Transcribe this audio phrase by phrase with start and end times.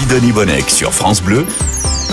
[0.00, 1.44] Sidonie Bonnec sur France Bleu,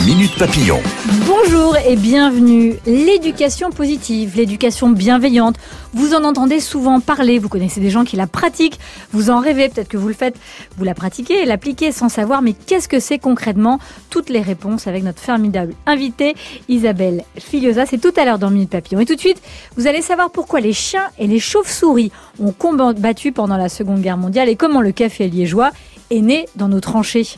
[0.05, 0.81] Minute Papillon.
[1.25, 2.75] Bonjour et bienvenue.
[2.85, 5.55] L'éducation positive, l'éducation bienveillante,
[5.93, 8.77] vous en entendez souvent parler, vous connaissez des gens qui la pratiquent,
[9.13, 10.35] vous en rêvez, peut-être que vous le faites,
[10.77, 13.79] vous la pratiquez et l'appliquez sans savoir, mais qu'est-ce que c'est concrètement?
[14.09, 16.35] Toutes les réponses avec notre formidable invitée
[16.67, 18.99] Isabelle Filiosa, c'est tout à l'heure dans Minute Papillon.
[18.99, 19.41] Et tout de suite,
[19.77, 22.11] vous allez savoir pourquoi les chiens et les chauves-souris
[22.41, 25.71] ont combattu pendant la Seconde Guerre mondiale et comment le café liégeois
[26.11, 27.37] est né dans nos tranchées.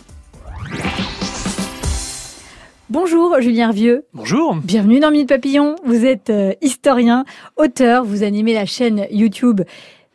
[2.89, 4.05] Bonjour Julien Vieux.
[4.13, 4.55] Bonjour.
[4.55, 5.75] Bienvenue dans Minute Papillon.
[5.85, 7.23] Vous êtes euh, historien,
[7.55, 9.61] auteur, vous animez la chaîne YouTube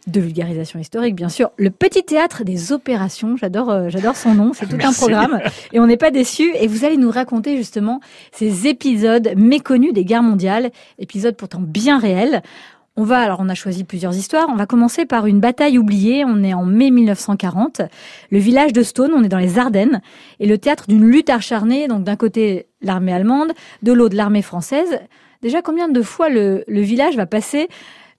[0.07, 1.51] de vulgarisation historique, bien sûr.
[1.57, 5.41] Le Petit Théâtre des Opérations, j'adore, euh, j'adore son nom, c'est tout un programme.
[5.73, 6.53] Et on n'est pas déçus.
[6.61, 8.01] Et vous allez nous raconter justement
[8.33, 12.43] ces épisodes méconnus des guerres mondiales, épisodes pourtant bien réels.
[12.97, 14.47] On va, alors on a choisi plusieurs histoires.
[14.49, 16.25] On va commencer par une bataille oubliée.
[16.25, 17.83] On est en mai 1940.
[18.31, 20.01] Le village de Stone, on est dans les Ardennes,
[20.39, 21.89] et le théâtre d'une lutte acharnée.
[21.89, 25.01] Donc d'un côté l'armée allemande, de l'autre l'armée française.
[25.43, 27.69] Déjà, combien de fois le, le village va passer,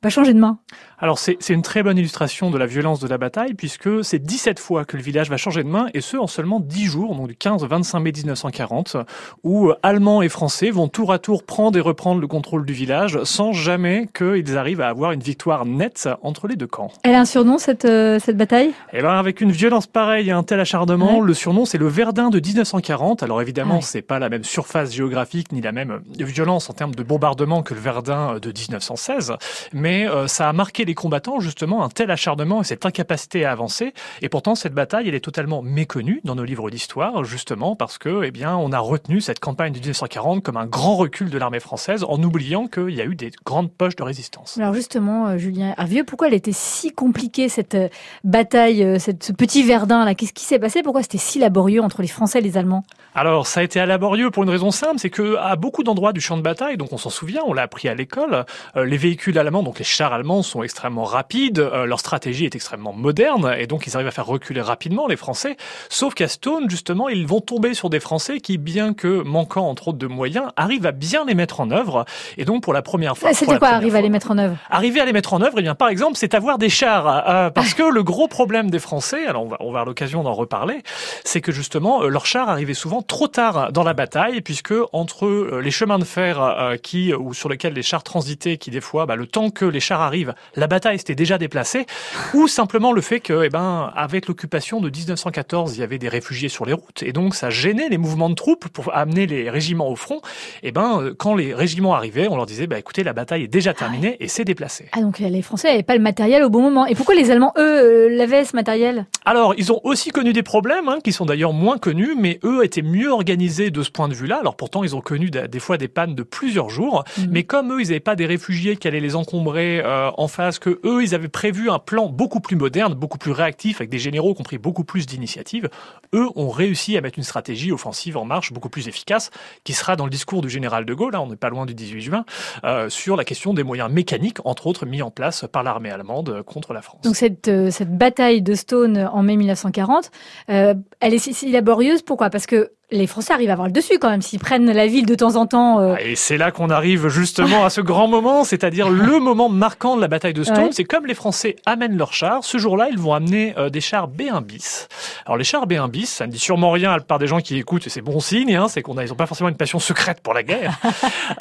[0.05, 0.59] va changer de main
[0.97, 4.59] alors c'est une très bonne illustration de la violence de la bataille puisque c'est 17
[4.59, 7.27] fois que le village va changer de main et ce en seulement 10 jours, donc
[7.27, 8.97] du 15 au 25 mai 1940,
[9.43, 13.21] où Allemands et Français vont tour à tour prendre et reprendre le contrôle du village
[13.23, 16.91] sans jamais qu'ils arrivent à avoir une victoire nette entre les deux camps.
[17.03, 18.71] Elle a un surnom cette, euh, cette bataille?
[18.93, 22.29] Eh ben avec une violence pareille et un tel acharnement, le surnom c'est le Verdun
[22.29, 23.21] de 1940.
[23.21, 27.03] Alors évidemment, c'est pas la même surface géographique ni la même violence en termes de
[27.03, 29.33] bombardement que le Verdun de 1916,
[29.73, 33.51] mais euh, ça a marqué les combattants justement un tel acharnement et cette incapacité à
[33.51, 33.93] avancer.
[34.21, 38.23] Et pourtant, cette bataille, elle est totalement méconnue dans nos livres d'histoire, justement parce que,
[38.23, 41.59] eh bien, on a retenu cette campagne de 1940 comme un grand recul de l'armée
[41.59, 44.57] française, en oubliant qu'il y a eu des grandes poches de résistance.
[44.57, 47.89] Alors justement, euh, Julien Hervieux, pourquoi elle était si compliquée cette euh,
[48.23, 50.15] bataille, euh, cette, ce petit Verdun là?
[50.15, 50.83] Qu'est-ce qui s'est passé?
[50.83, 52.83] Pourquoi c'était si laborieux entre les Français et les Allemands?
[53.13, 56.21] Alors, ça a été laborieux pour une raison simple, c'est que à beaucoup d'endroits du
[56.21, 59.63] champ de bataille, donc on s'en souvient, on l'a appris à l'école, les véhicules allemands,
[59.63, 63.87] donc les chars allemands, sont extrêmement rapides, euh, leur stratégie est extrêmement moderne, et donc
[63.87, 65.55] ils arrivent à faire reculer rapidement les Français.
[65.89, 69.89] Sauf qu'à Stone, justement, ils vont tomber sur des Français qui, bien que manquant entre
[69.89, 72.05] autres de moyens, arrivent à bien les mettre en œuvre.
[72.37, 73.33] Et donc pour la première fois.
[73.33, 74.57] C'était quoi arriver à les mettre en œuvre?
[74.69, 77.49] Arriver à les mettre en œuvre, eh bien par exemple, c'est avoir des chars, euh,
[77.49, 80.33] parce que le gros problème des Français, alors on va, on va avoir l'occasion d'en
[80.33, 80.81] reparler,
[81.23, 85.59] c'est que justement euh, leurs chars arrivaient souvent trop tard dans la bataille, puisque entre
[85.61, 89.15] les chemins de fer qui ou sur lesquels les chars transitaient, qui des fois, bah,
[89.15, 91.85] le temps que les chars arrivent, la bataille s'était déjà déplacée,
[92.33, 96.09] ou simplement le fait que, eh ben, avec l'occupation de 1914, il y avait des
[96.09, 99.49] réfugiés sur les routes, et donc ça gênait les mouvements de troupes pour amener les
[99.49, 100.21] régiments au front.
[100.63, 103.73] Et ben, quand les régiments arrivaient, on leur disait, bah écoutez, la bataille est déjà
[103.73, 104.89] terminée et c'est déplacé.
[104.93, 106.85] Ah donc les Français n'avaient pas le matériel au bon moment.
[106.85, 109.05] Et pourquoi les Allemands, eux, euh, l'avaient ce matériel?
[109.25, 112.63] Alors, ils ont aussi connu des problèmes, hein, qui sont d'ailleurs moins connus, mais eux
[112.63, 114.37] étaient mieux organisés de ce point de vue-là.
[114.39, 117.27] Alors pourtant, ils ont connu des fois des pannes de plusieurs jours, Mhm.
[117.31, 120.59] mais comme eux, ils n'avaient pas des réfugiés qui allaient les encombrer euh, en face,
[120.59, 123.99] que eux, ils avaient prévu un plan beaucoup plus moderne, beaucoup plus réactif, avec des
[123.99, 125.69] généraux qui ont pris beaucoup plus d'initiatives,
[126.13, 129.31] eux ont réussi à mettre une stratégie offensive en marche beaucoup plus efficace,
[129.63, 131.73] qui sera dans le discours du général de Gaulle, là, on n'est pas loin du
[131.73, 132.25] 18 juin,
[132.63, 136.29] euh, sur la question des moyens mécaniques, entre autres mis en place par l'armée allemande
[136.29, 137.01] euh, contre la France.
[137.01, 140.11] Donc cette, cette bataille de Stone en mai 1940,
[140.49, 142.01] euh, elle est si laborieuse.
[142.01, 142.29] Pourquoi?
[142.29, 145.05] Parce que les Français arrivent à avoir le dessus quand même s'ils prennent la ville
[145.07, 145.79] de temps en temps.
[145.79, 149.95] euh, Et c'est là qu'on arrive justement à ce grand moment, c'est-à-dire le moment marquant
[149.95, 150.65] de la bataille de Stone.
[150.65, 150.69] Ouais.
[150.71, 152.43] C'est comme les Français amènent leurs chars.
[152.43, 154.87] Ce jour-là, ils vont amener euh, des chars B1 bis.
[155.25, 157.39] Alors les chars B1 bis, ça ne dit sûrement rien à la part des gens
[157.39, 158.55] qui écoutent, et c'est bon signe.
[158.55, 160.77] Hein, c'est qu'on a, ils ont pas forcément une passion secrète pour la guerre.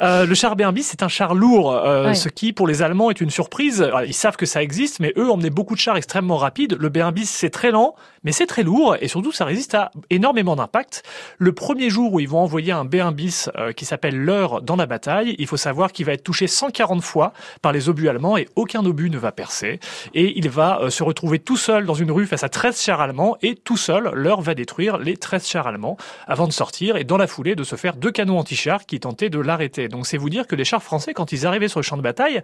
[0.01, 1.69] Euh, le char B1 bis, c'est un char lourd,
[2.05, 2.15] Ouais.
[2.15, 3.81] ce qui pour les Allemands est une surprise.
[3.81, 6.75] Alors, ils savent que ça existe, mais eux emmenaient beaucoup de chars extrêmement rapides.
[6.79, 9.91] Le B1 bis, c'est très lent, mais c'est très lourd, et surtout ça résiste à
[10.09, 11.03] énormément d'impact.
[11.37, 14.77] Le premier jour où ils vont envoyer un B1 bis euh, qui s'appelle l'heure dans
[14.77, 18.37] la bataille, il faut savoir qu'il va être touché 140 fois par les obus allemands
[18.37, 19.81] et aucun obus ne va percer.
[20.13, 23.01] Et il va euh, se retrouver tout seul dans une rue face à 13 chars
[23.01, 27.03] allemands et tout seul, l'heure va détruire les 13 chars allemands avant de sortir et
[27.03, 29.89] dans la foulée de se faire deux canons anti-chars qui tentaient de l'arrêter.
[29.89, 32.01] Donc c'est vous dire que les chars français, quand ils arrivaient sur le champ de
[32.01, 32.41] bataille,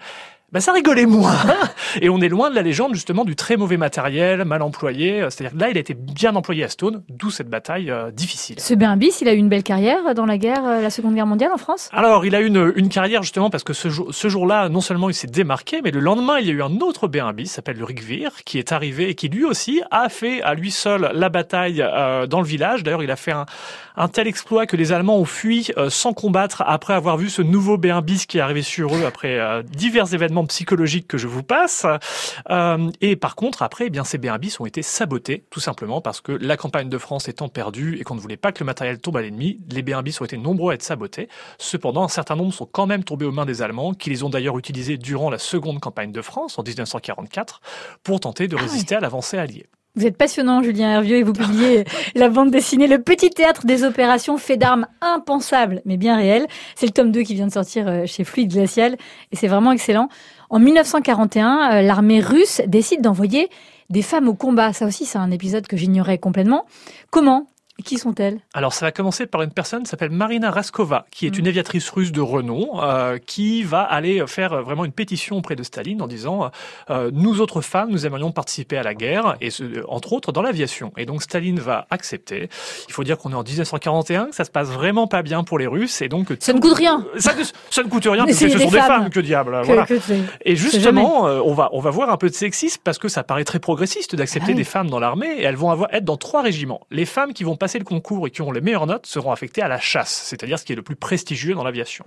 [0.52, 1.38] bah ça rigolait moins.
[2.02, 5.26] Et on est loin de la légende justement du très mauvais matériel, mal employé.
[5.30, 8.60] C'est-à-dire là, il a été bien employé à Stone, d'où cette bataille euh, difficile.
[8.82, 11.52] Bis, il a eu une belle carrière dans la guerre, euh, la Seconde Guerre mondiale
[11.54, 14.70] en France Alors, il a eu une, carrière justement parce que ce, jour, ce jour-là,
[14.70, 17.52] non seulement il s'est démarqué, mais le lendemain, il y a eu un autre bis,
[17.52, 21.12] s'appelle le Rigvir, qui est arrivé et qui lui aussi a fait à lui seul
[21.14, 22.82] la bataille euh, dans le village.
[22.82, 26.64] D'ailleurs, il a fait un, tel exploit que les Allemands ont fui euh, sans combattre
[26.66, 30.46] après avoir vu ce nouveau Béin bis qui est arrivé sur eux après divers événements
[30.48, 31.86] psychologiques que je vous passe.
[33.00, 36.32] Et par contre, après, eh bien, ces bis ont été sabotés, tout simplement parce que
[36.32, 39.18] la campagne de France étant perdue et qu'on ne voulait pas que le matériel tombe
[39.18, 41.28] à l'ennemi, les Béin bis ont été nombreux à être sabotés.
[41.58, 44.30] Cependant, un certain nombre sont quand même tombés aux mains des Allemands, qui les ont
[44.30, 47.62] d'ailleurs utilisés durant la seconde campagne de France en 1944
[48.04, 49.68] pour tenter de Ah résister à l'avancée alliée.
[49.96, 51.84] Vous êtes passionnant, Julien Hervieux, et vous publiez
[52.16, 56.48] la bande dessinée Le Petit Théâtre des Opérations, fait d'armes impensables, mais bien réelles.
[56.76, 58.96] C'est le tome 2 qui vient de sortir euh, chez Fluide Glacial,
[59.34, 60.08] et c'est vraiment excellent.
[60.50, 63.50] En 1941, euh, l'armée russe décide d'envoyer
[63.90, 64.72] des femmes au combat.
[64.72, 66.66] Ça aussi, c'est un épisode que j'ignorais complètement.
[67.10, 67.51] Comment
[67.82, 68.40] et qui sont-elles?
[68.54, 71.40] Alors ça va commencer par une personne qui s'appelle Marina Raskova, qui est Mm.
[71.40, 75.64] une aviatrice russe de renom, euh, qui va aller faire vraiment une pétition auprès de
[75.64, 76.52] Staline en disant
[76.90, 80.42] euh, nous autres femmes, nous aimerions participer à la guerre, et ce, entre autres dans
[80.42, 80.94] l'aviation.
[80.98, 82.50] Et donc Staline va accepter.
[82.88, 85.58] Il faut dire qu'on est en 1941, que ça se passe vraiment pas bien pour
[85.60, 87.06] les Russes, et donc Ça ne coûte rien.
[87.18, 89.10] ça, ne- ça ne coûte rien, parce que ce sont des femmes.
[89.10, 89.60] que diable.
[89.62, 89.86] Que- voilà.
[89.86, 92.98] que c'est- Et justement, euh, on va on va voir un peu de sexisme parce
[93.00, 94.58] que ça paraît très progressiste d'accepter Ah oui.
[94.58, 96.82] des femmes dans l'armée et elles vont avoir être dans trois régiments.
[96.92, 99.62] Les femmes qui vont passer le concours et qui ont les meilleures notes seront affectées
[99.62, 102.06] à la chasse, c'est-à-dire ce qui est le plus prestigieux dans l'aviation.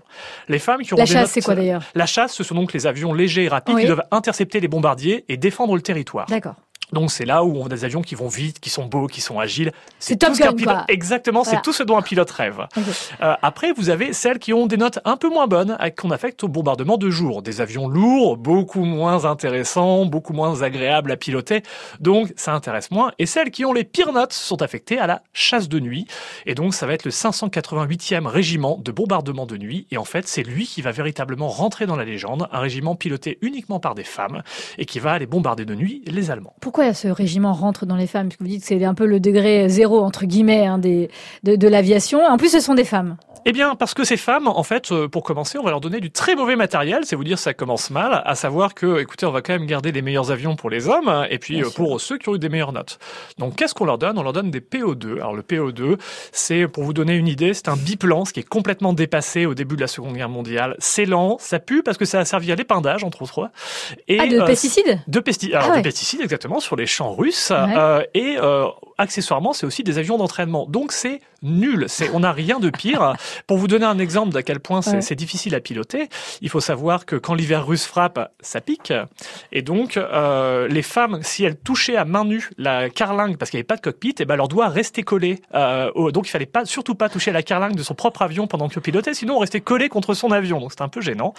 [0.48, 1.82] Les femmes qui auront La des chasse, c'est quoi d'ailleurs?
[1.94, 3.82] La chasse, ce sont donc les avions légers et rapides Oui.
[3.82, 6.26] qui doivent intercepter les bombardiers et défendre le territoire.
[6.26, 6.54] D'accord.
[6.92, 9.20] Donc c'est là où on a des avions qui vont vite, qui sont beaux, qui
[9.20, 9.72] sont agiles.
[9.98, 10.84] C'est tout Top ce qu'un Gun, pilote-.
[10.88, 11.58] Exactement, Voilà.
[11.58, 12.66] c'est tout ce dont un pilote rêve.
[13.22, 16.10] Euh, après, vous avez celles qui ont des notes un peu moins bonnes, avec- qu'on
[16.10, 17.42] affecte au bombardement de jour.
[17.42, 21.62] Des avions lourds, beaucoup moins intéressants, beaucoup moins agréables à piloter,
[22.00, 23.12] donc ça intéresse moins.
[23.18, 26.06] Et celles qui ont les pires notes sont affectées à la chasse de nuit.
[26.46, 29.86] Et donc ça va être le 588e régiment de bombardement de nuit.
[29.90, 33.38] Et en fait, c'est lui qui va véritablement rentrer dans la légende, un régiment piloté
[33.42, 34.42] uniquement par des femmes,
[34.78, 36.54] et qui va aller bombarder de nuit les Allemands.
[36.60, 39.20] Pourquoi ce régiment rentre dans les femmes Puisque vous dites que c'est un peu le
[39.20, 41.08] degré zéro, entre guillemets, hein, des,
[41.42, 42.20] de, de l'aviation.
[42.24, 43.16] En plus, ce sont des femmes.
[43.46, 46.00] Eh bien, parce que ces femmes, en fait, euh, pour commencer, on va leur donner
[46.00, 47.00] du très mauvais matériel.
[47.04, 48.22] C'est vous dire, ça commence mal.
[48.24, 51.26] À savoir que, écoutez, on va quand même garder les meilleurs avions pour les hommes,
[51.28, 51.74] et puis Bien euh, sûr.
[51.74, 52.98] pour ceux qui ont eu des meilleures notes.
[53.38, 54.18] Donc, qu'est-ce qu'on leur donne?
[54.18, 55.16] On leur donne des PO2.
[55.18, 55.98] Alors, le PO2,
[56.32, 59.52] c'est, pour vous donner une idée, c'est un biplan, ce qui est complètement dépassé au
[59.54, 60.74] début de la Seconde Guerre mondiale.
[60.78, 63.50] C'est lent, ça pue parce que ça a servi à l'épandage, entre autres.
[64.08, 65.00] Et, ah, de euh, pesticides?
[65.06, 65.78] de pesticides, alors Ah ouais.
[65.78, 67.74] de pesticides exactement sur les champs russes Ouais.
[67.76, 68.66] euh, et euh,
[68.98, 70.66] accessoirement c'est aussi des avions d'entraînement.
[70.66, 73.14] Donc c'est nul, c'est on n'a rien de pire.
[73.46, 75.16] Pour vous donner un exemple d'à quel point c'est Ouais.
[75.16, 76.08] difficile à piloter,
[76.40, 78.92] il faut savoir que quand l'hiver russe frappe, ça pique
[79.52, 83.58] et donc euh, les femmes si elles touchaient à main nue la carlingue parce qu'il
[83.58, 85.40] n'y avait pas de cockpit, et ben leur doigt restait collé.
[85.54, 88.22] Euh, au- donc il fallait pas surtout pas toucher à la carlingue de son propre
[88.22, 90.60] avion pendant que pilotait, sinon on restait collé contre son avion.
[90.60, 91.34] Donc c'est un peu gênant.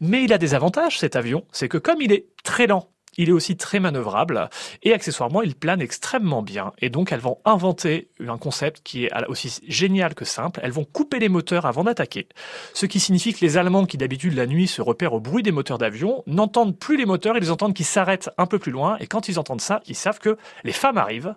[0.00, 1.44] Mais il a des avantages, cet avion.
[1.52, 4.48] C'est que comme il est très lent, il est aussi très manœuvrable
[4.82, 6.72] et accessoirement il plane extrêmement bien.
[6.78, 10.60] Et donc elles vont inventer un concept qui est aussi génial que simple.
[10.62, 12.28] Elles vont couper les moteurs avant d'attaquer.
[12.74, 15.52] Ce qui signifie que les Allemands qui d'habitude la nuit se repèrent au bruit des
[15.52, 18.96] moteurs d'avion n'entendent plus les moteurs, ils entendent qu'ils s'arrêtent un peu plus loin.
[19.00, 21.34] Et quand ils entendent ça, ils savent que les femmes arrivent.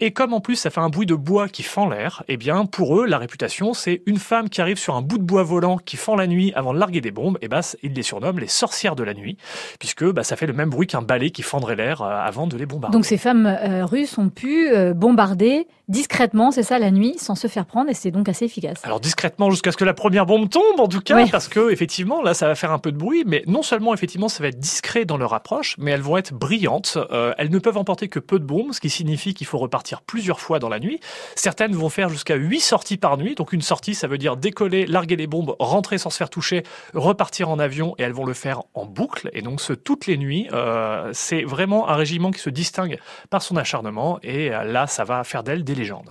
[0.00, 2.66] Et comme en plus ça fait un bruit de bois qui fend l'air, eh bien
[2.66, 5.78] pour eux la réputation c'est une femme qui arrive sur un bout de bois volant
[5.78, 7.38] qui fend la nuit avant de larguer des bombes.
[7.40, 9.36] Et ben ils les surnomment les sorcières de la nuit
[9.78, 12.56] puisque bah, ça fait le même bruit qu'un balai qui fendrait l'air euh, avant de
[12.56, 12.96] les bombarder.
[12.96, 17.34] Donc ces femmes euh, russes ont pu euh, bombarder discrètement, c'est ça, la nuit, sans
[17.34, 18.80] se faire prendre, et c'est donc assez efficace.
[18.82, 22.22] Alors discrètement jusqu'à ce que la première bombe tombe en tout cas parce que effectivement
[22.22, 24.58] là ça va faire un peu de bruit mais non seulement effectivement ça va être
[24.58, 26.96] discret dans leur approche mais elles vont être brillantes.
[27.10, 30.00] Euh, elles ne peuvent emporter que peu de bombes ce qui signifie qu'il faut repartir
[30.00, 30.98] plusieurs fois dans la nuit.
[31.34, 33.34] Certaines vont faire jusqu'à 8 sorties par nuit.
[33.34, 36.62] Donc une sortie ça veut dire décoller larguer les bombes rentrer sans se faire toucher
[36.94, 39.28] repartir en avion et elles vont le faire en boucle.
[39.34, 42.98] Et donc ce toutes les nuits Euh, c'est vraiment un régiment qui se distingue
[43.30, 46.10] par son acharnement et euh, là ça va faire d'elles des légendes.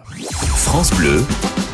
[0.56, 1.24] France Bleu,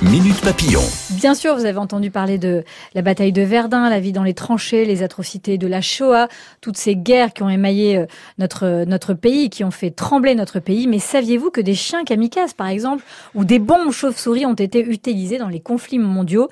[0.04, 0.82] Minute Papillon.
[1.10, 2.63] Bien sûr, vous avez entendu parler de
[2.94, 6.27] la bataille de Verdun, la vie dans les tranchées, les atrocités de la Shoah,
[6.62, 8.06] toutes ces guerres qui ont émaillé euh,
[8.38, 10.86] notre, notre pays, qui ont fait trembler notre pays.
[10.86, 15.39] Mais saviez-vous que des chiens kamikazes, par exemple, ou des bombes chauves-souris ont été utilisées
[15.39, 16.48] dans les conflits mondiaux?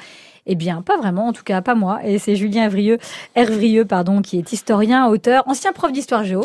[0.47, 1.99] Eh bien, pas vraiment, en tout cas pas moi.
[2.03, 2.97] Et c'est Julien Hervrieux,
[3.35, 6.41] Hervrieux pardon, qui est historien, auteur, ancien prof d'histoire géo.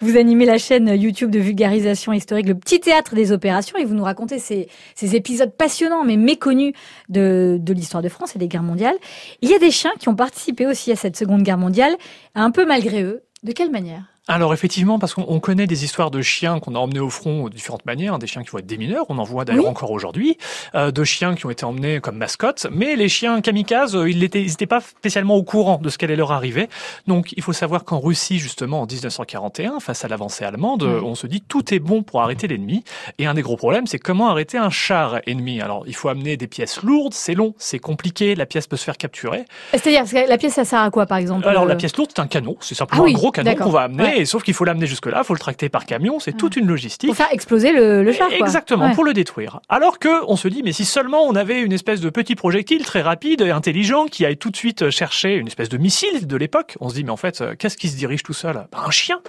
[0.00, 3.94] Vous animez la chaîne YouTube de vulgarisation historique, le petit théâtre des opérations, et vous
[3.94, 4.68] nous racontez ces,
[5.00, 6.72] épisodes passionnants mais méconnus
[7.08, 8.96] de l'histoire de France et des guerres mondiales.
[9.42, 11.96] Il y a des chiens qui ont participé aussi à cette Seconde Guerre mondiale,
[12.34, 13.22] un peu malgré eux.
[13.42, 14.04] De quelle manière?
[14.30, 17.52] Alors effectivement, parce qu'on connaît des histoires de chiens qu'on a emmenés au front de
[17.52, 20.38] différentes manières, des chiens qui vont être des mineurs, on en voit d'ailleurs encore aujourd'hui,
[20.76, 24.20] euh, de chiens qui ont été emmenés comme mascottes, mais les chiens kamikazes, euh, ils
[24.20, 26.68] n'étaient pas spécialement au courant de ce qu'allait leur arriver.
[27.08, 31.26] Donc il faut savoir qu'en Russie, justement, en 1941, face à l'avancée allemande, on se
[31.26, 32.84] dit tout est bon pour arrêter l'ennemi.
[33.18, 35.60] Et un des gros problèmes, c'est comment arrêter un char ennemi.
[35.60, 38.84] Alors il faut amener des pièces lourdes, c'est long, c'est compliqué, la pièce peut se
[38.84, 39.44] faire capturer.
[39.72, 42.28] C'est-à-dire, la pièce, ça sert à quoi, par exemple Alors la pièce lourde, c'est un
[42.28, 44.86] canon, c'est simplement ah un gros canon qu'on va amener, et sauf qu'il faut l'amener
[44.86, 47.08] jusque-là, il faut le tracter par camion, c'est toute une logistique.
[47.08, 48.28] Pour faire exploser le, le char.
[48.28, 48.38] Quoi.
[48.38, 49.60] Exactement, pour le détruire.
[49.68, 52.84] Alors que on se dit, mais si seulement on avait une espèce de petit projectile
[52.84, 56.36] très rapide et intelligent qui aille tout de suite chercher une espèce de missile de
[56.36, 58.66] l'époque, on se dit, mais en fait, euh, qu'est-ce qui se dirige tout seul?
[58.72, 59.20] Ben, Un chien.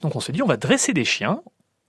[0.00, 1.40] Donc on se dit, on va dresser des chiens,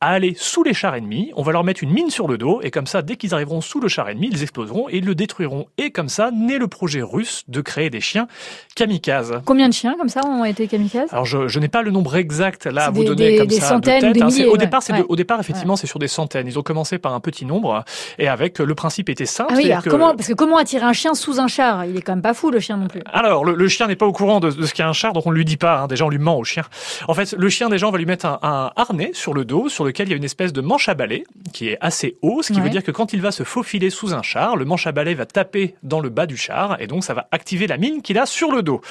[0.04, 1.32] à aller sous les chars ennemis.
[1.38, 3.62] On va leur mettre une mine sur le dos et comme ça, dès qu'ils arriveront
[3.62, 5.68] sous le char ennemi, ils exploseront et ils le détruiront.
[5.78, 8.28] Et comme ça, naît le projet russe de créer des chiens
[8.76, 9.42] kamikazes.
[9.46, 11.10] Combien de chiens comme ça ont été kamikazes?
[11.14, 13.60] Alors je, je n'ai pas le nombre exact là à vous donner des, comme des
[13.60, 14.14] ça centaines de tête.
[14.14, 14.26] Des hein.
[14.28, 14.58] milliers, au ouais.
[14.58, 15.00] départ, c'est ouais.
[15.00, 16.48] de- au départ effectivement, c'est sur des centaines.
[16.48, 17.84] Ils ont commencé par un petit nombre
[18.20, 19.54] et avec le principe était simple.
[19.54, 21.86] Ah oui, alors que- comment, parce que comment attirer un chien sous un char?
[21.86, 23.02] Il est quand même pas fou le chien non plus.
[23.12, 25.26] Alors, le, le chien n'est pas au courant de, de ce qu'est un char, donc
[25.28, 25.80] on ne lui dit pas.
[25.80, 25.88] hein.
[25.88, 26.64] Déjà, on lui ment au chien.
[27.08, 29.70] En fait, le chien, déjà, on va lui mettre un, un harnais sur le dos,
[29.70, 31.24] sur lequel il y a une espèce de manche à balai
[31.54, 32.66] qui est assez haut, ce qui Ouais.
[32.66, 35.14] veut dire que quand il va se faufiler sous un char, le manche à balai
[35.14, 38.18] va taper dans le bas du char, et donc ça va activer la mine qu'il
[38.18, 38.82] a sur le dos.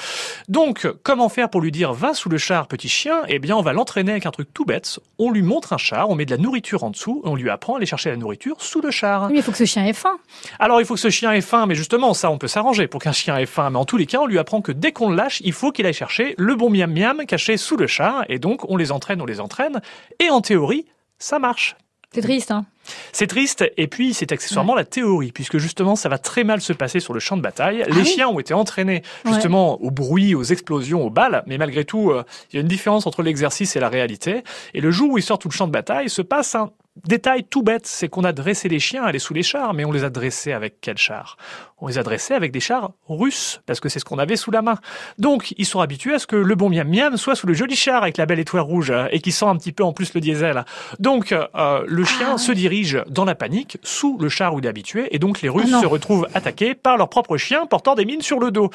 [0.49, 3.21] Donc, comment faire pour lui dire va sous le char, petit chien?
[3.27, 4.99] Eh bien, on va l'entraîner avec un truc tout bête.
[5.19, 7.49] On lui montre un char, on met de la nourriture en dessous, et on lui
[7.49, 9.29] apprend à aller chercher la nourriture sous le char.
[9.29, 10.17] Mais il faut que ce chien ait faim.
[10.59, 13.01] Alors il faut que ce chien ait faim, mais justement ça on peut s'arranger pour
[13.01, 13.69] qu'un chien ait faim.
[13.69, 15.71] Mais en tous les cas on lui apprend que dès qu'on le lâche, il faut
[15.71, 18.23] qu'il aille chercher le bon miam miam caché sous le char.
[18.29, 19.81] Et donc on les entraîne, on les entraîne.
[20.19, 20.85] Et en théorie,
[21.23, 21.75] ça marche.
[22.13, 22.65] C'est triste, hein.
[23.11, 26.73] C'est triste, et puis c'est accessoirement la théorie, puisque justement ça va très mal se
[26.73, 27.77] passer sur le champ de bataille.
[27.77, 31.57] les Ah oui chiens ont été entraînés justement au bruit, aux explosions, aux balles, mais
[31.57, 34.43] malgré tout, euh, il y a une différence entre l'exercice et la réalité.
[34.73, 36.71] Et le jour où ils sortent tout le champ de bataille, se passe un
[37.07, 39.85] détail tout bête, c'est qu'on a dressé les chiens à aller sous les chars, mais
[39.85, 41.37] on les a dressés avec quel char?
[41.79, 44.51] On les a dressés avec des chars russes, parce que c'est ce qu'on avait sous
[44.51, 44.75] la main.
[45.17, 47.75] Donc ils sont habitués à ce que le bon miam miam soit sous le joli
[47.75, 50.21] char avec la belle étoile rouge, et qui sent un petit peu en plus le
[50.21, 50.63] diesel.
[50.99, 54.65] Donc euh, le chien Ah se dirige dans la panique sous le char où il
[54.65, 57.95] est habitué et donc les Russes Ah se retrouvent attaqués par leurs propres chiens portant
[57.95, 58.69] des mines sur le dos.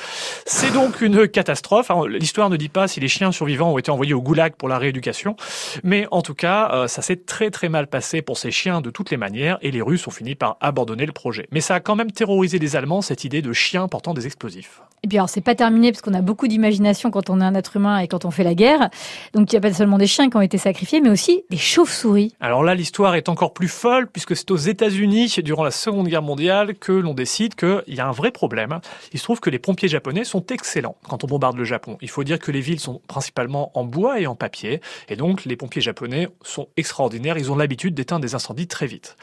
[0.45, 1.91] C'est donc une catastrophe.
[1.91, 4.69] Alors, L'histoire ne dit pas si les chiens survivants ont été envoyés au goulag pour
[4.69, 5.37] la rééducation,
[5.83, 8.91] mais en tout cas, euh, ça s'est très très mal passé pour ces chiens de
[8.91, 11.47] toutes les manières et les Russes ont fini par abandonner le projet.
[11.53, 14.83] Mais ça a quand même terrorisé les Allemands cette idée de chiens portant des explosifs.
[15.03, 17.55] Et puis alors c'est pas terminé parce qu'on a beaucoup d'imagination quand on est un
[17.55, 18.91] être humain et quand on fait la guerre.
[19.33, 21.57] Donc il n'y a pas seulement des chiens qui ont été sacrifiés, mais aussi des
[21.57, 22.35] chauves-souris.
[22.41, 26.23] Alors là, l'histoire est encore plus folle puisque c'est aux États-Unis, durant la Seconde Guerre
[26.23, 28.81] mondiale, que l'on décide qu'il y a un vrai problème.
[29.13, 31.99] Il se trouve que les pompiers japonais sont excellents quand on bombarde le Japon.
[32.01, 35.45] Il faut dire que les villes sont principalement en bois et en papier, et donc
[35.45, 37.39] les pompiers japonais sont extraordinaires.
[37.39, 39.17] Ils ont l'habitude d'éteindre des incendies très vite.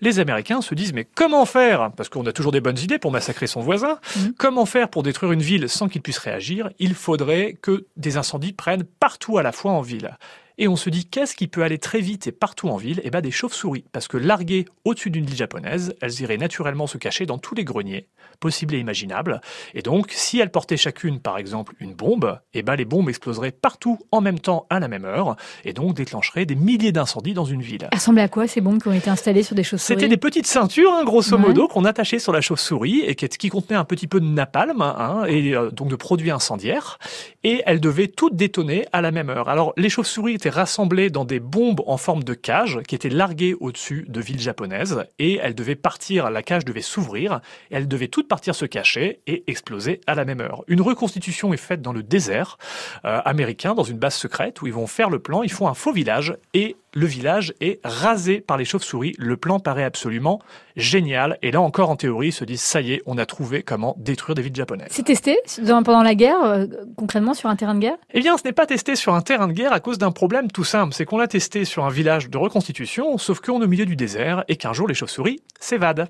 [0.00, 1.90] Les Américains se disent mais comment faire?
[1.96, 3.98] Parce qu'on a toujours des bonnes idées pour massacrer son voisin.
[4.16, 4.34] Mhm.
[4.38, 6.70] Comment faire pour détruire une ville sans qu'il puisse réagir?
[6.78, 10.16] Il faudrait que des incendies prennent partout à la fois en ville.
[10.62, 13.00] Et on se dit qu'est-ce qui peut aller très vite et partout en ville?
[13.02, 16.98] Eh ben des chauves-souris, parce que larguées au-dessus d'une ville japonaise, elles iraient naturellement se
[16.98, 18.08] cacher dans tous les greniers,
[18.40, 19.40] possibles et imaginables.
[19.72, 23.52] Et donc, si elles portaient chacune, par exemple, une bombe, eh ben les bombes exploseraient
[23.52, 27.46] partout en même temps à la même heure, et donc déclencheraient des milliers d'incendies dans
[27.46, 27.88] une ville.
[27.90, 29.98] Elles ressemblaient à quoi ces bombes qui ont été installées sur des chauves-souris?
[29.98, 31.42] C'était des petites ceintures, hein, grosso Ouais.
[31.42, 34.82] modo, qu'on attachait sur la chauve-souris et qui, qui contenaient un petit peu de napalm,
[34.82, 36.98] hein, et euh, donc de produits incendiaires.
[37.44, 39.48] Et elles devaient toutes détonner à la même heure.
[39.48, 43.54] Alors, les chauves-souris étaient rassemblées dans des bombes en forme de cage qui étaient larguées
[43.60, 45.04] au-dessus de villes japonaises.
[45.18, 47.40] Et elles devaient partir, la cage devait s'ouvrir,
[47.70, 50.64] elles devaient toutes partir se cacher et exploser à la même heure.
[50.66, 52.58] Une reconstitution est faite dans le désert
[53.04, 55.74] euh, américain, dans une base secrète, où ils vont faire le plan, ils font un
[55.74, 59.14] faux village, et le village est rasé par les chauves-souris.
[59.18, 60.40] Le plan paraît absolument
[60.76, 61.38] génial.
[61.42, 63.94] Et là encore, en théorie, ils se disent, ça y est, on a trouvé comment
[63.98, 64.88] détruire des villes japonaises.
[64.90, 65.38] C'est testé
[65.84, 66.66] pendant la guerre, euh,
[66.96, 67.96] concrètement sur un terrain de guerre?
[68.12, 70.50] Eh bien, ce n'est pas testé sur un terrain de guerre à cause d'un problème
[70.50, 70.94] tout simple.
[70.94, 73.96] C'est qu'on l'a testé sur un village de reconstitution, sauf qu'on est au milieu du
[73.96, 76.08] désert et qu'un jour, les chauves-souris s'évadent.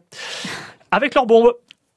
[0.91, 1.53] Avec leurs bombes.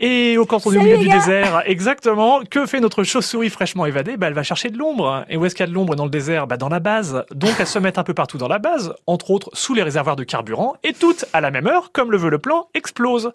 [0.05, 3.86] Et au- quand on est au milieu du désert, exactement, que fait notre chauve-souris fraîchement
[3.86, 4.17] évadée?
[4.17, 5.24] Bah, Elle va chercher de l'ombre.
[5.29, 6.45] Et où est-ce qu'il y a de l'ombre dans le désert?
[6.45, 7.24] Bah, Dans la base.
[7.33, 10.15] Donc elles se mettent un peu partout dans la base, entre autres sous les réservoirs
[10.17, 13.31] de carburant, et toutes, à la même heure, comme le veut le plan, explosent.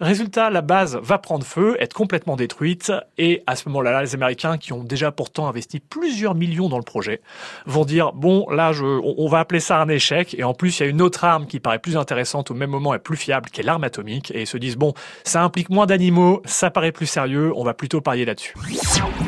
[0.00, 4.58] Résultat, la base va prendre feu, être complètement détruite, et à ce moment-là, les Américains,
[4.58, 7.20] qui ont déjà pourtant investi plusieurs millions dans le projet,
[7.66, 10.78] vont dire, bon, là, je, on, on va appeler ça un échec, et en plus,
[10.80, 13.16] il y a une autre arme qui paraît plus intéressante au même moment et plus
[13.16, 14.92] fiable, qui est l'arme atomique, et ils se disent, bon,
[15.24, 16.09] ça implique moins d'animaux,
[16.44, 18.54] ça paraît plus sérieux, on va plutôt parier là-dessus.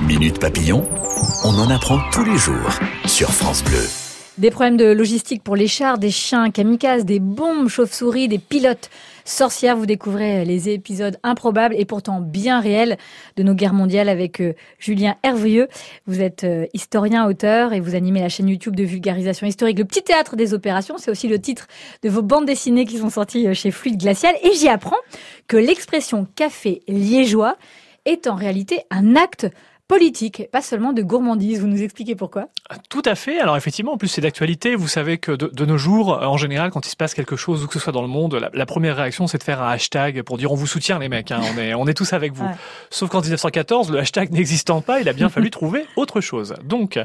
[0.06, 0.88] Minute Papillon,
[1.44, 4.01] on en apprend tous les jours sur France Bleu.
[4.38, 8.88] Des problèmes de logistique pour les chars, des chiens kamikazes, des bombes chauves-souris, des pilotes
[9.26, 9.76] sorcières.
[9.76, 12.96] Vous découvrez les épisodes improbables et pourtant bien réels
[13.36, 15.68] de nos guerres mondiales avec euh, Julien Hervieux.
[16.06, 19.84] Vous êtes euh, historien, auteur et vous animez la chaîne YouTube de vulgarisation historique Le
[19.84, 20.96] Petit Théâtre des Opérations.
[20.96, 21.66] C'est aussi le titre
[22.02, 24.34] de vos bandes dessinées qui sont sorties euh, chez Fluide Glacial.
[24.42, 24.96] Et j'y apprends
[25.46, 27.58] que l'expression café liégeois
[28.06, 29.46] est en réalité un acte
[29.92, 31.60] politique, pas seulement de gourmandise.
[31.60, 32.48] Vous nous expliquez pourquoi?
[32.88, 33.38] Tout à fait.
[33.38, 34.74] Alors effectivement, en plus c'est d'actualité.
[34.74, 37.62] Vous savez que de, de, nos jours, en général, quand il se passe quelque chose,
[37.62, 39.70] ou que ce soit dans le monde, la, la première réaction c'est de faire un
[39.70, 42.32] hashtag pour dire on vous soutient les mecs, hein, on, est, on est tous avec
[42.32, 42.46] vous.
[42.46, 42.54] Ouais.
[42.88, 46.54] Sauf qu'en 1914, le hashtag n'existant pas, il a bien fallu trouver autre chose.
[46.64, 46.98] Donc,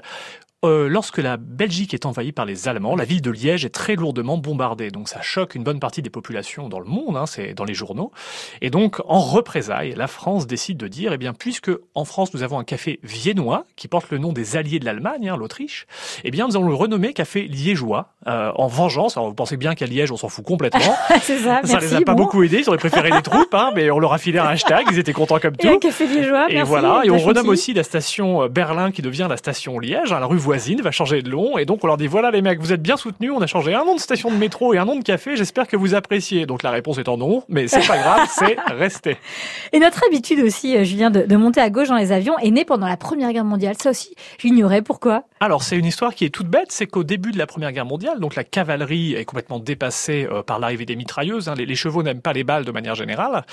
[0.66, 3.96] euh, lorsque la Belgique est envahie par les Allemands, la ville de Liège est très
[3.96, 4.90] lourdement bombardée.
[4.90, 7.76] Donc ça choque une bonne partie des populations dans le monde, hein, c'est dans les
[7.76, 8.12] journaux.
[8.62, 12.42] Et donc, en représailles, la France décide de dire, eh bien, puisque en France nous
[12.42, 15.86] avons un café viennois qui porte le nom des alliés de l'Allemagne, hein, l'Autriche,
[16.24, 19.16] eh bien, nous allons le renommer café liégeois euh, en vengeance.
[19.16, 20.80] Alors vous pensez bien qu'à Liège, on s'en fout complètement.
[21.22, 21.62] c'est ça.
[21.64, 22.24] Ça merci, les a pas bon.
[22.24, 22.62] beaucoup aidés.
[22.62, 24.88] Ils auraient préféré les troupes, hein, mais on leur a filé un hashtag.
[24.92, 25.68] Ils étaient contents comme tout.
[25.68, 26.50] Et un café liégeois.
[26.50, 27.02] Et merci, voilà.
[27.04, 30.12] Et on renomme aussi la station euh, Berlin qui devient la station Liège.
[30.12, 31.58] hein, La rue voisine va changer de long.
[31.58, 33.32] Et donc, on leur dit, voilà les mecs, vous êtes bien soutenus.
[33.36, 35.36] On a changé un nom de station de métro et un nom de café.
[35.36, 36.46] J'espère que vous appréciez.
[36.46, 37.44] Donc, la réponse étant non.
[37.50, 39.18] Mais c'est pas grave, c'est resté.
[39.74, 42.50] Et notre habitude aussi, euh, Julien, de, de monter à gauche dans les avions est
[42.52, 43.76] née pendant la Première Guerre mondiale.
[43.82, 45.24] Ça aussi, j'ignorais pourquoi?
[45.42, 46.68] Alors, c'est une histoire qui est toute bête.
[46.72, 50.44] C'est qu'au début de la Première Guerre mondiale, donc la cavalerie est complètement dépassée euh,
[50.44, 51.50] par l'arrivée des mitrailleuses.
[51.50, 51.56] hein.
[51.58, 53.44] Les, les chevaux n'aiment pas les balles de manière générale.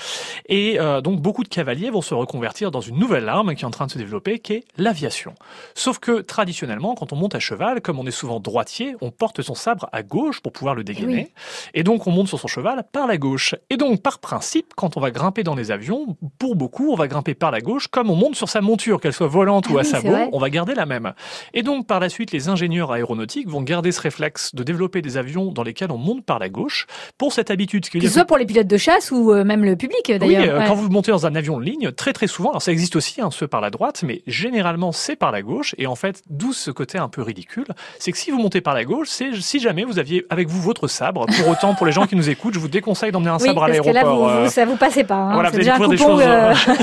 [0.47, 3.67] Et euh, donc, beaucoup de cavaliers vont se reconvertir dans une nouvelle arme qui est
[3.67, 5.33] en train de se développer, qui est l'aviation.
[5.73, 9.41] Sauf que, traditionnellement, quand on monte à cheval, comme on est souvent droitier, on porte
[9.41, 11.15] son sabre à gauche pour pouvoir le dégainer.
[11.15, 11.27] oui.
[11.73, 13.55] Et donc, on monte sur son cheval par la gauche.
[13.69, 17.07] Et donc, par principe, quand on va grimper dans les avions, pour beaucoup, on va
[17.07, 19.77] grimper par la gauche, comme on monte sur sa monture, qu'elle soit volante Ah ou
[19.77, 21.13] à oui, sabot, on va garder la même.
[21.53, 25.15] Et donc, par la suite, les ingénieurs aéronautiques vont garder ce réflexe de développer des
[25.17, 26.85] avions dans lesquels on monte par la gauche
[27.17, 27.87] pour cette habitude.
[27.89, 30.55] Que ce soit pour les pilotes de chasse ou euh, même le public, oui, d'ailleurs.
[30.55, 30.65] euh, Ouais.
[30.67, 33.21] quand vous montez dans un avion de ligne, très très souvent, alors ça existe aussi,
[33.21, 35.75] hein, ceux par la droite, mais généralement c'est par la gauche.
[35.77, 37.65] Et en fait, d'où ce côté un peu ridicule,
[37.97, 40.61] c'est que si vous montez par la gauche, c'est si jamais vous aviez avec vous
[40.61, 41.25] votre sabre.
[41.25, 43.63] Pour autant, pour les gens qui nous écoutent, je vous déconseille d'emmener un Oui, sabre
[43.63, 44.15] à l'aéroport.
[44.15, 45.15] vous, euh, vous- ça vous passez pas.
[45.15, 45.33] hein.
[45.33, 46.75] voilà, C'est vous allez déjà un découvrir des coupon, choses.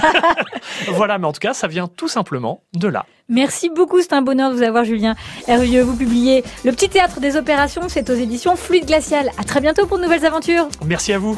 [0.89, 3.05] euh, voilà, mais en tout cas, ça vient tout simplement de là.
[3.29, 5.15] Merci beaucoup, c'est un bonheur de vous avoir, Julien
[5.47, 5.83] Hervieux.
[5.83, 9.31] Vous publiez Le Petit Théâtre des Opérations, c'est aux éditions Fluide Glacial.
[9.39, 10.67] À très bientôt pour de nouvelles aventures.
[10.85, 11.31] Merci à vous.